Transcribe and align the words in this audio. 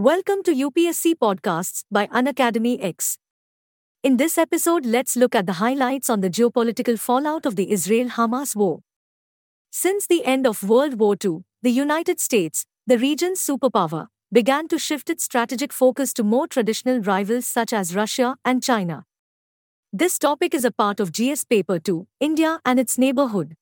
Welcome 0.00 0.44
to 0.44 0.54
UPSC 0.54 1.16
Podcasts 1.16 1.82
by 1.90 2.06
Unacademy 2.06 2.80
X. 2.80 3.18
In 4.04 4.16
this 4.16 4.38
episode, 4.38 4.86
let's 4.86 5.16
look 5.16 5.34
at 5.34 5.46
the 5.46 5.54
highlights 5.54 6.08
on 6.08 6.20
the 6.20 6.30
geopolitical 6.30 6.96
fallout 6.96 7.44
of 7.44 7.56
the 7.56 7.72
Israel 7.72 8.10
Hamas 8.10 8.54
war. 8.54 8.82
Since 9.72 10.06
the 10.06 10.24
end 10.24 10.46
of 10.46 10.62
World 10.62 11.00
War 11.00 11.16
II, 11.24 11.38
the 11.62 11.72
United 11.72 12.20
States, 12.20 12.64
the 12.86 12.96
region's 12.96 13.40
superpower, 13.40 14.06
began 14.32 14.68
to 14.68 14.78
shift 14.78 15.10
its 15.10 15.24
strategic 15.24 15.72
focus 15.72 16.12
to 16.12 16.22
more 16.22 16.46
traditional 16.46 17.00
rivals 17.00 17.48
such 17.48 17.72
as 17.72 17.96
Russia 17.96 18.36
and 18.44 18.62
China. 18.62 19.04
This 19.92 20.16
topic 20.16 20.54
is 20.54 20.64
a 20.64 20.70
part 20.70 21.00
of 21.00 21.10
GS 21.10 21.42
Paper 21.42 21.80
2, 21.80 22.06
India 22.20 22.60
and 22.64 22.78
its 22.78 22.98
neighborhood. 22.98 23.56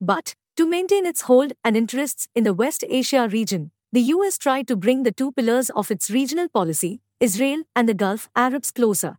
But, 0.00 0.34
to 0.56 0.68
maintain 0.68 1.06
its 1.06 1.20
hold 1.20 1.52
and 1.62 1.76
interests 1.76 2.26
in 2.34 2.42
the 2.42 2.54
West 2.54 2.82
Asia 2.88 3.28
region, 3.30 3.70
the 3.94 4.10
US 4.12 4.38
tried 4.38 4.66
to 4.66 4.74
bring 4.74 5.04
the 5.04 5.12
two 5.12 5.30
pillars 5.30 5.70
of 5.70 5.88
its 5.88 6.10
regional 6.10 6.48
policy, 6.48 7.00
Israel 7.20 7.62
and 7.76 7.88
the 7.88 7.94
Gulf 7.94 8.28
Arabs, 8.34 8.72
closer. 8.72 9.18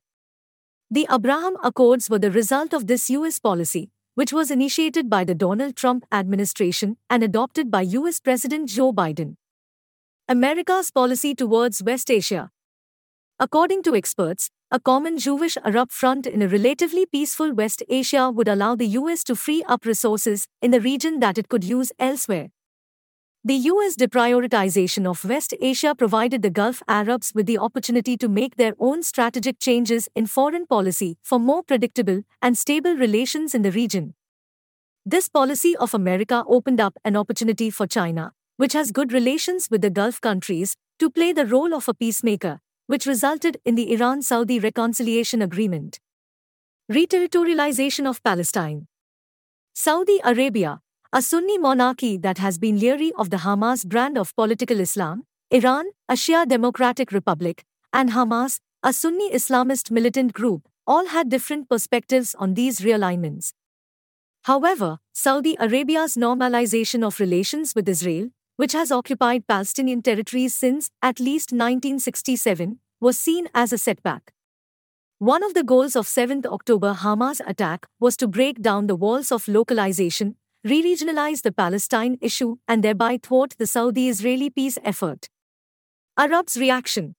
The 0.91 1.07
Abraham 1.09 1.55
Accords 1.63 2.09
were 2.09 2.19
the 2.19 2.29
result 2.29 2.73
of 2.73 2.85
this 2.87 3.09
US 3.09 3.39
policy, 3.39 3.89
which 4.15 4.33
was 4.33 4.51
initiated 4.51 5.09
by 5.09 5.23
the 5.23 5.33
Donald 5.33 5.77
Trump 5.77 6.05
administration 6.11 6.97
and 7.09 7.23
adopted 7.23 7.71
by 7.71 7.83
US 7.83 8.19
President 8.19 8.67
Joe 8.67 8.91
Biden. 8.91 9.37
America's 10.27 10.91
policy 10.91 11.33
towards 11.33 11.81
West 11.81 12.11
Asia. 12.11 12.51
According 13.39 13.81
to 13.83 13.95
experts, 13.95 14.49
a 14.71 14.79
common 14.81 15.17
Jewish 15.17 15.55
Arab 15.63 15.89
front 15.93 16.27
in 16.27 16.41
a 16.41 16.49
relatively 16.49 17.05
peaceful 17.05 17.53
West 17.53 17.81
Asia 17.87 18.29
would 18.29 18.49
allow 18.49 18.75
the 18.75 18.87
US 18.99 19.23
to 19.23 19.37
free 19.37 19.63
up 19.69 19.85
resources 19.85 20.49
in 20.61 20.71
the 20.71 20.81
region 20.81 21.21
that 21.21 21.37
it 21.37 21.47
could 21.47 21.63
use 21.63 21.93
elsewhere. 21.97 22.49
The 23.47 23.69
US 23.69 23.95
deprioritization 23.95 25.05
of 25.05 25.23
West 25.23 25.53
Asia 25.61 25.93
provided 25.93 26.41
the 26.41 26.49
Gulf 26.49 26.81
Arabs 26.87 27.31
with 27.35 27.45
the 27.45 27.59
opportunity 27.59 28.17
to 28.17 28.27
make 28.27 28.55
their 28.55 28.73
own 28.79 29.03
strategic 29.03 29.59
changes 29.59 30.09
in 30.15 30.25
foreign 30.25 30.65
policy 30.65 31.19
for 31.21 31.37
more 31.37 31.61
predictable 31.61 32.23
and 32.41 32.57
stable 32.57 32.95
relations 32.95 33.53
in 33.53 33.61
the 33.61 33.71
region. 33.71 34.15
This 35.05 35.29
policy 35.29 35.75
of 35.75 35.93
America 35.93 36.43
opened 36.47 36.81
up 36.81 36.97
an 37.05 37.15
opportunity 37.15 37.69
for 37.69 37.85
China, 37.85 38.33
which 38.57 38.73
has 38.73 38.91
good 38.91 39.13
relations 39.13 39.69
with 39.69 39.83
the 39.83 39.91
Gulf 39.91 40.19
countries, 40.19 40.75
to 40.97 41.11
play 41.11 41.31
the 41.31 41.45
role 41.45 41.75
of 41.75 41.87
a 41.87 41.93
peacemaker, 41.93 42.61
which 42.87 43.05
resulted 43.05 43.61
in 43.63 43.75
the 43.75 43.93
Iran 43.93 44.23
Saudi 44.23 44.57
Reconciliation 44.57 45.43
Agreement. 45.43 45.99
Reterritorialization 46.91 48.09
of 48.09 48.23
Palestine. 48.23 48.87
Saudi 49.75 50.19
Arabia, 50.23 50.81
a 51.17 51.21
Sunni 51.21 51.57
monarchy 51.57 52.17
that 52.17 52.39
has 52.39 52.57
been 52.57 52.77
leery 52.77 53.13
of 53.17 53.29
the 53.29 53.37
Hamas 53.37 53.85
brand 53.85 54.17
of 54.17 54.35
political 54.35 54.81
Islam, 54.81 55.23
Iran, 55.49 55.85
a 56.09 56.15
Shia 56.15 56.45
Democratic 56.45 57.13
Republic, 57.13 57.63
and 57.93 58.09
Hamas, 58.09 58.59
a 58.83 58.91
Sunni 58.91 59.31
Islamist 59.31 59.91
militant 59.91 60.33
group, 60.33 60.67
all 60.85 61.05
had 61.05 61.29
different 61.29 61.69
perspectives 61.69 62.35
on 62.35 62.53
these 62.53 62.81
realignments. 62.81 63.53
However, 64.43 64.97
Saudi 65.13 65.55
Arabia's 65.57 66.17
normalization 66.17 67.01
of 67.01 67.21
relations 67.21 67.73
with 67.75 67.87
Israel, 67.87 68.31
which 68.57 68.73
has 68.73 68.91
occupied 68.91 69.47
Palestinian 69.47 70.01
territories 70.01 70.53
since 70.53 70.89
at 71.01 71.21
least 71.21 71.53
1967, 71.53 72.79
was 72.99 73.17
seen 73.17 73.47
as 73.55 73.71
a 73.71 73.77
setback. 73.77 74.33
One 75.19 75.45
of 75.45 75.53
the 75.53 75.63
goals 75.63 75.95
of 75.95 76.07
7th 76.07 76.45
October 76.45 76.93
Hamas 76.93 77.39
attack 77.47 77.87
was 78.01 78.17
to 78.17 78.27
break 78.27 78.61
down 78.61 78.87
the 78.87 78.97
walls 78.97 79.31
of 79.31 79.47
localization, 79.47 80.35
re-regionalize 80.65 81.43
the 81.43 81.51
Palestine 81.51 82.17
issue 82.21 82.57
and 82.67 82.83
thereby 82.83 83.19
thwart 83.21 83.53
the 83.59 83.67
Saudi-Israeli 83.67 84.49
peace 84.49 84.79
effort. 84.83 85.29
Arabs' 86.17 86.57
reaction 86.57 87.13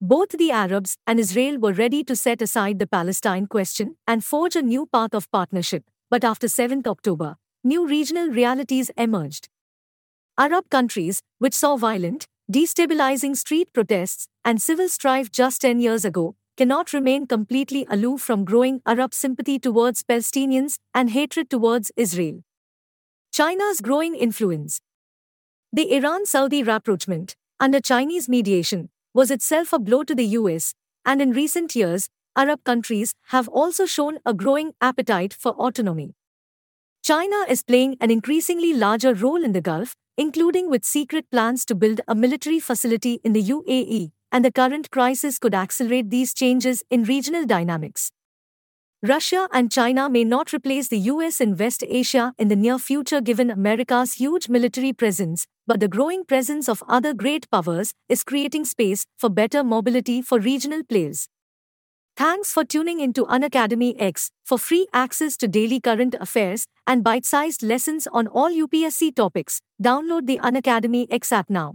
Both 0.00 0.38
the 0.38 0.52
Arabs 0.52 0.96
and 1.04 1.18
Israel 1.18 1.58
were 1.58 1.72
ready 1.72 2.04
to 2.04 2.14
set 2.14 2.40
aside 2.40 2.78
the 2.78 2.86
Palestine 2.86 3.48
question 3.48 3.96
and 4.06 4.24
forge 4.24 4.54
a 4.54 4.62
new 4.62 4.86
path 4.86 5.12
of 5.12 5.28
partnership, 5.32 5.82
but 6.08 6.22
after 6.22 6.46
7th 6.46 6.86
October, 6.86 7.34
new 7.64 7.84
regional 7.84 8.28
realities 8.28 8.92
emerged. 8.96 9.48
Arab 10.38 10.70
countries, 10.70 11.20
which 11.38 11.54
saw 11.54 11.76
violent, 11.76 12.26
destabilizing 12.48 13.36
street 13.36 13.72
protests 13.72 14.28
and 14.44 14.62
civil 14.62 14.88
strife 14.88 15.32
just 15.32 15.62
10 15.62 15.80
years 15.80 16.04
ago, 16.04 16.36
cannot 16.56 16.92
remain 16.92 17.26
completely 17.26 17.84
aloof 17.90 18.20
from 18.20 18.44
growing 18.44 18.80
Arab 18.86 19.12
sympathy 19.12 19.58
towards 19.58 20.04
Palestinians 20.04 20.78
and 20.94 21.10
hatred 21.10 21.50
towards 21.50 21.90
Israel. 21.96 22.44
China's 23.32 23.80
growing 23.80 24.14
influence. 24.14 24.82
The 25.72 25.94
Iran 25.96 26.26
Saudi 26.26 26.62
rapprochement, 26.62 27.34
under 27.58 27.80
Chinese 27.80 28.28
mediation, 28.28 28.90
was 29.14 29.30
itself 29.30 29.72
a 29.72 29.78
blow 29.78 30.02
to 30.02 30.14
the 30.14 30.26
US, 30.36 30.74
and 31.06 31.22
in 31.22 31.30
recent 31.30 31.74
years, 31.74 32.10
Arab 32.36 32.62
countries 32.64 33.14
have 33.28 33.48
also 33.48 33.86
shown 33.86 34.18
a 34.26 34.34
growing 34.34 34.74
appetite 34.82 35.32
for 35.32 35.52
autonomy. 35.52 36.14
China 37.02 37.46
is 37.48 37.62
playing 37.62 37.96
an 38.02 38.10
increasingly 38.10 38.74
larger 38.74 39.14
role 39.14 39.42
in 39.42 39.52
the 39.52 39.62
Gulf, 39.62 39.96
including 40.18 40.68
with 40.68 40.84
secret 40.84 41.24
plans 41.30 41.64
to 41.64 41.74
build 41.74 42.02
a 42.06 42.14
military 42.14 42.60
facility 42.60 43.18
in 43.24 43.32
the 43.32 43.42
UAE, 43.42 44.10
and 44.30 44.44
the 44.44 44.52
current 44.52 44.90
crisis 44.90 45.38
could 45.38 45.54
accelerate 45.54 46.10
these 46.10 46.34
changes 46.34 46.84
in 46.90 47.04
regional 47.04 47.46
dynamics. 47.46 48.12
Russia 49.04 49.48
and 49.52 49.68
China 49.72 50.08
may 50.08 50.22
not 50.22 50.52
replace 50.52 50.86
the 50.86 50.98
US 51.10 51.40
in 51.40 51.56
West 51.56 51.82
Asia 51.88 52.32
in 52.38 52.46
the 52.46 52.54
near 52.54 52.78
future 52.78 53.20
given 53.20 53.50
America's 53.50 54.12
huge 54.12 54.48
military 54.48 54.92
presence, 54.92 55.44
but 55.66 55.80
the 55.80 55.88
growing 55.88 56.24
presence 56.24 56.68
of 56.68 56.84
other 56.86 57.12
great 57.12 57.50
powers 57.50 57.94
is 58.08 58.22
creating 58.22 58.64
space 58.64 59.04
for 59.18 59.28
better 59.28 59.64
mobility 59.64 60.22
for 60.22 60.38
regional 60.38 60.84
players. 60.84 61.28
Thanks 62.16 62.52
for 62.52 62.64
tuning 62.64 63.00
into 63.00 63.26
Unacademy 63.26 63.96
X 63.98 64.30
for 64.44 64.56
free 64.56 64.86
access 64.92 65.36
to 65.38 65.48
daily 65.48 65.80
current 65.80 66.14
affairs 66.20 66.66
and 66.86 67.02
bite-sized 67.02 67.64
lessons 67.64 68.06
on 68.12 68.28
all 68.28 68.50
UPSC 68.50 69.16
topics. 69.16 69.62
Download 69.82 70.28
the 70.28 70.38
Unacademy 70.38 71.08
X 71.10 71.32
app 71.32 71.50
now. 71.50 71.74